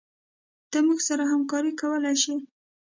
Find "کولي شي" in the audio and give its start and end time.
1.79-2.35